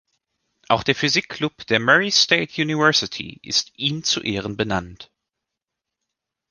[0.67, 5.11] Auch der Physik-Club der Murray State University ist ihm zu Ehren benannt.